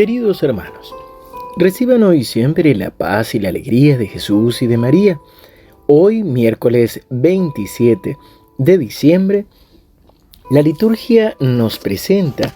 [0.00, 0.94] Queridos hermanos,
[1.58, 5.20] reciban hoy siempre la paz y la alegría de Jesús y de María.
[5.88, 8.16] Hoy, miércoles 27
[8.56, 9.44] de diciembre,
[10.50, 12.54] la liturgia nos presenta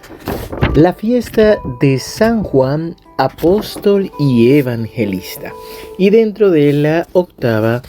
[0.75, 5.53] la fiesta de San Juan, apóstol y evangelista,
[5.99, 7.82] y dentro de la octava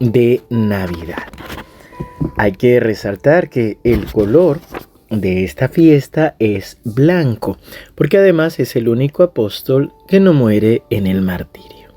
[0.00, 1.28] de Navidad.
[2.38, 4.58] Hay que resaltar que el color
[5.20, 7.58] de esta fiesta es blanco,
[7.94, 11.92] porque además es el único apóstol que no muere en el martirio.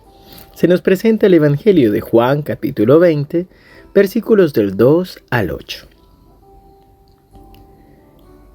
[0.54, 3.48] Se nos presenta el Evangelio de Juan capítulo 20,
[3.94, 5.88] versículos del 2 al 8.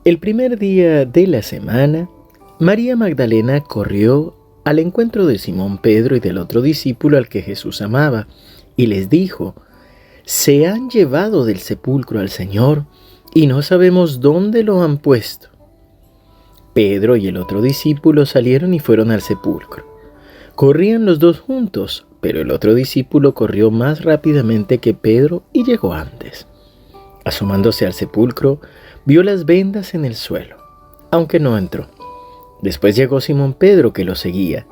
[0.04, 2.10] El primer día de la semana,
[2.59, 7.80] María Magdalena corrió al encuentro de Simón Pedro y del otro discípulo al que Jesús
[7.80, 8.27] amaba,
[8.77, 9.54] y les dijo,
[10.24, 12.84] Se han llevado del sepulcro al Señor,
[13.34, 15.49] y no sabemos dónde lo han puesto.
[16.74, 19.85] Pedro y el otro discípulo salieron y fueron al sepulcro.
[20.54, 25.95] Corrían los dos juntos, pero el otro discípulo corrió más rápidamente que Pedro y llegó
[25.95, 26.46] antes.
[27.24, 28.60] Asomándose al sepulcro,
[29.04, 30.57] vio las vendas en el suelo,
[31.10, 31.88] aunque no entró.
[32.63, 34.66] Después llegó Simón Pedro que lo seguía,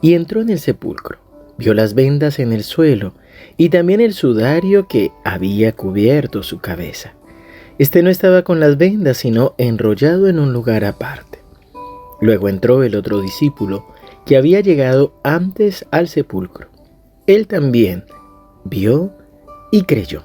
[0.00, 1.18] y entró en el sepulcro.
[1.58, 3.14] Vio las vendas en el suelo
[3.56, 7.14] y también el sudario que había cubierto su cabeza.
[7.78, 11.40] Este no estaba con las vendas, sino enrollado en un lugar aparte.
[12.20, 13.86] Luego entró el otro discípulo,
[14.26, 16.68] que había llegado antes al sepulcro.
[17.26, 18.04] Él también
[18.64, 19.12] vio
[19.72, 20.24] y creyó.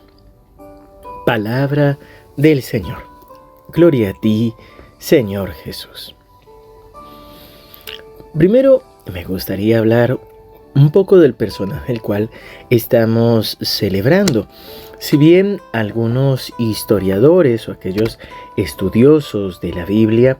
[1.25, 1.97] Palabra
[2.35, 2.99] del Señor.
[3.69, 4.53] Gloria a ti,
[4.99, 6.15] Señor Jesús.
[8.37, 10.19] Primero me gustaría hablar
[10.77, 12.29] un poco del personaje el cual
[12.69, 14.47] estamos celebrando.
[14.99, 18.19] Si bien algunos historiadores o aquellos
[18.57, 20.37] estudiosos de la Biblia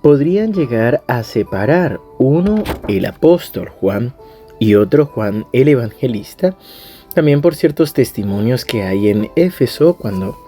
[0.00, 4.14] podrían llegar a separar uno el apóstol Juan
[4.60, 6.56] y otro Juan el evangelista,
[7.14, 10.38] también por ciertos testimonios que hay en Éfeso cuando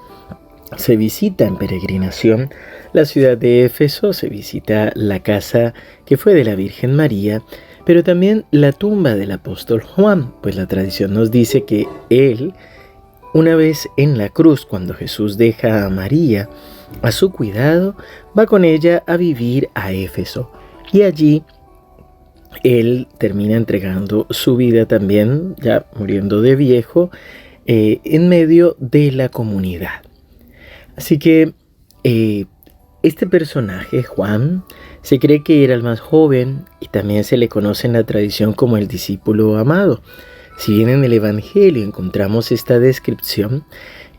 [0.77, 2.51] se visita en peregrinación
[2.93, 5.75] la ciudad de Éfeso, se visita la casa
[6.05, 7.43] que fue de la Virgen María,
[7.87, 12.55] pero también la tumba del apóstol Juan, pues la tradición nos dice que él
[13.35, 16.49] una vez en la cruz, cuando Jesús deja a María
[17.03, 17.97] a su cuidado,
[18.39, 20.53] va con ella a vivir a Éfeso.
[20.93, 21.43] Y allí
[22.63, 27.11] él termina entregando su vida también, ya muriendo de viejo,
[27.67, 30.03] eh, en medio de la comunidad.
[30.95, 31.55] Así que
[32.05, 32.47] eh,
[33.03, 34.65] este personaje, Juan,
[35.05, 38.55] se cree que era el más joven y también se le conoce en la tradición
[38.55, 40.03] como el discípulo amado.
[40.57, 43.65] Si bien en el Evangelio encontramos esta descripción,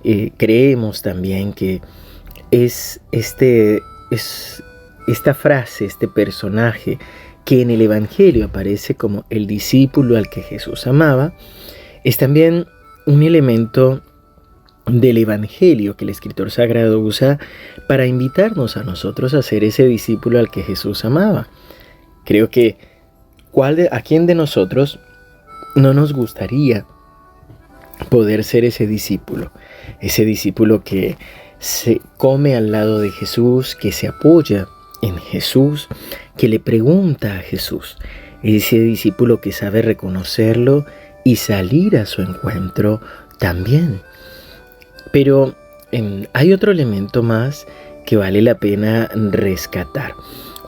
[0.03, 1.81] eh, creemos también que
[2.51, 3.81] es, este,
[4.11, 4.63] es
[5.07, 6.99] esta frase, este personaje
[7.45, 11.33] que en el Evangelio aparece como el discípulo al que Jesús amaba,
[12.03, 12.67] es también
[13.07, 14.03] un elemento
[14.87, 17.39] del Evangelio que el escritor sagrado usa
[17.87, 21.47] para invitarnos a nosotros a ser ese discípulo al que Jesús amaba.
[22.23, 22.77] Creo que
[23.51, 24.99] ¿cuál ¿a quién de nosotros
[25.75, 26.85] no nos gustaría
[28.09, 29.51] poder ser ese discípulo,
[30.01, 31.17] ese discípulo que
[31.59, 34.67] se come al lado de Jesús, que se apoya
[35.01, 35.87] en Jesús,
[36.37, 37.97] que le pregunta a Jesús,
[38.43, 40.85] ese discípulo que sabe reconocerlo
[41.23, 43.01] y salir a su encuentro
[43.39, 44.01] también.
[45.15, 45.55] Pero
[45.93, 47.67] em, hay otro elemento más
[48.05, 50.13] que vale la pena rescatar.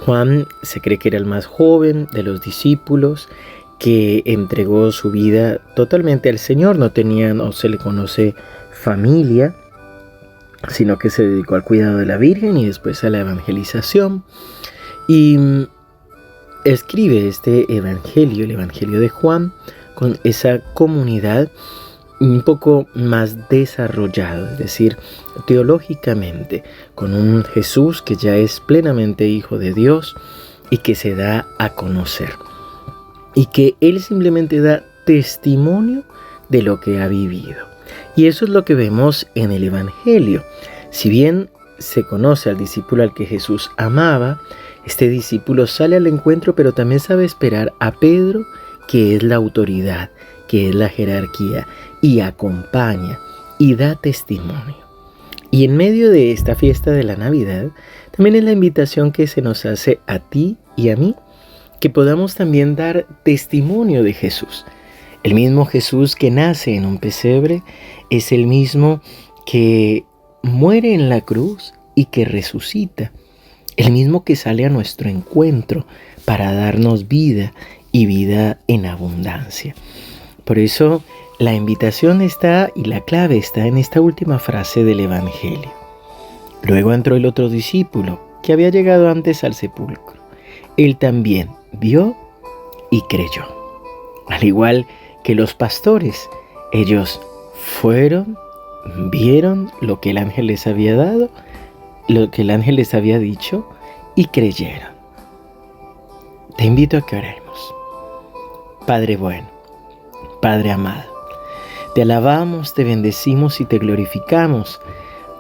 [0.06, 3.28] Juan se cree que era el más joven de los discípulos,
[3.78, 8.36] que entregó su vida totalmente al Señor, no tenía, no se le conoce
[8.72, 9.54] familia,
[10.70, 14.24] sino que se dedicó al cuidado de la Virgen y después a la evangelización.
[15.10, 15.68] Y mm,
[16.64, 19.52] escribe este evangelio, el evangelio de Juan,
[19.94, 21.52] con esa comunidad
[22.20, 24.98] un poco más desarrollada, es decir,
[25.46, 26.64] teológicamente,
[26.96, 30.16] con un Jesús que ya es plenamente hijo de Dios
[30.70, 32.30] y que se da a conocer
[33.38, 36.04] y que Él simplemente da testimonio
[36.50, 37.68] de lo que ha vivido.
[38.16, 40.44] Y eso es lo que vemos en el Evangelio.
[40.90, 44.42] Si bien se conoce al discípulo al que Jesús amaba,
[44.88, 48.44] este discípulo sale al encuentro, pero también sabe esperar a Pedro,
[48.88, 50.10] que es la autoridad,
[50.48, 51.68] que es la jerarquía,
[52.02, 53.20] y acompaña
[53.60, 54.76] y da testimonio.
[55.50, 57.68] Y en medio de esta fiesta de la Navidad,
[58.12, 61.16] también es la invitación que se nos hace a ti y a mí
[61.80, 64.66] que podamos también dar testimonio de Jesús.
[65.24, 67.64] El mismo Jesús que nace en un pesebre
[68.10, 69.02] es el mismo
[69.46, 70.04] que
[70.44, 73.12] muere en la cruz y que resucita.
[73.78, 75.86] el mismo que sale a nuestro encuentro
[76.26, 77.54] para darnos vida
[77.92, 79.76] y vida en abundancia.
[80.48, 81.04] Por eso
[81.40, 85.70] la invitación está y la clave está en esta última frase del Evangelio.
[86.64, 90.22] Luego entró el otro discípulo que había llegado antes al sepulcro.
[90.78, 92.16] Él también vio
[92.90, 93.44] y creyó.
[94.30, 94.88] Al igual
[95.26, 96.30] que los pastores,
[96.72, 97.20] ellos
[97.54, 98.38] fueron,
[99.12, 101.30] vieron lo que el ángel les había dado,
[102.08, 103.68] lo que el ángel les había dicho
[104.16, 104.94] y creyeron.
[106.58, 107.76] Te invito a que oremos.
[108.86, 109.57] Padre bueno,
[110.42, 111.12] Padre amado,
[111.96, 114.80] te alabamos, te bendecimos y te glorificamos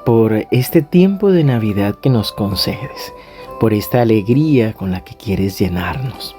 [0.05, 3.13] por este tiempo de Navidad que nos concedes,
[3.59, 6.35] por esta alegría con la que quieres llenarnos.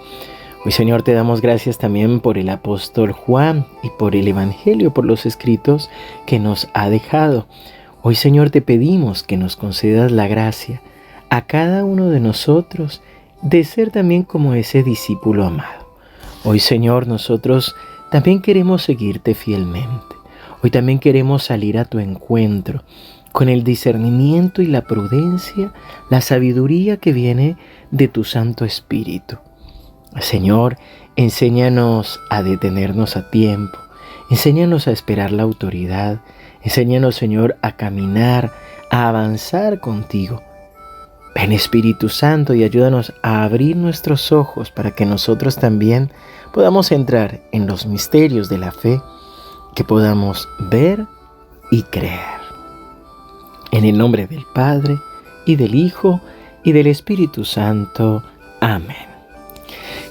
[0.64, 5.04] Hoy Señor te damos gracias también por el apóstol Juan y por el Evangelio, por
[5.04, 5.88] los escritos
[6.26, 7.46] que nos ha dejado.
[8.02, 10.82] Hoy Señor te pedimos que nos concedas la gracia
[11.30, 13.02] a cada uno de nosotros
[13.40, 15.86] de ser también como ese discípulo amado.
[16.44, 17.76] Hoy Señor nosotros
[18.10, 20.16] también queremos seguirte fielmente.
[20.62, 22.82] Hoy también queremos salir a tu encuentro
[23.32, 25.72] con el discernimiento y la prudencia,
[26.10, 27.56] la sabiduría que viene
[27.90, 29.38] de tu Santo Espíritu.
[30.20, 30.78] Señor,
[31.16, 33.78] enséñanos a detenernos a tiempo,
[34.30, 36.20] enséñanos a esperar la autoridad,
[36.62, 38.52] enséñanos, Señor, a caminar,
[38.90, 40.42] a avanzar contigo.
[41.34, 46.10] Ven Espíritu Santo y ayúdanos a abrir nuestros ojos para que nosotros también
[46.52, 49.00] podamos entrar en los misterios de la fe,
[49.74, 51.06] que podamos ver
[51.70, 52.38] y creer.
[53.70, 54.98] En el nombre del Padre,
[55.44, 56.20] y del Hijo,
[56.62, 58.22] y del Espíritu Santo.
[58.60, 59.07] Amén.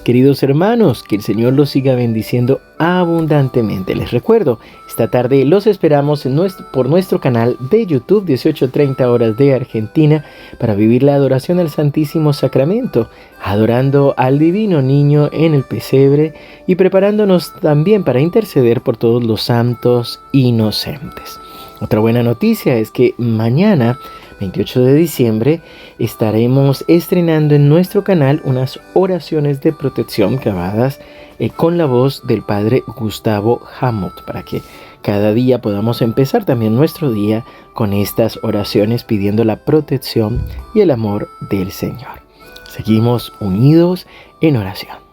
[0.08, 3.94] Queridos hermanos, que el Señor los siga bendiciendo abundantemente.
[3.94, 4.58] Les recuerdo,
[4.88, 6.26] esta tarde los esperamos
[6.72, 10.24] por nuestro canal de YouTube 18.30 horas de Argentina
[10.62, 13.10] para vivir la adoración al Santísimo Sacramento,
[13.44, 16.34] adorando al Divino Niño en el pesebre
[16.68, 21.38] y preparándonos también para interceder por todos los santos inocentes.
[21.82, 24.00] Otra buena noticia es que mañana
[24.40, 25.62] 28 de diciembre,
[26.00, 31.00] estaremos estrenando en nuestro canal unas oraciones de protección grabadas
[31.40, 34.62] eh, con la voz del Padre Gustavo Hamot, para que
[35.02, 40.92] cada día podamos empezar también nuestro día con estas oraciones pidiendo la protección y el
[40.92, 42.22] amor del Señor.
[42.70, 44.06] Seguimos unidos
[44.42, 45.07] en oración.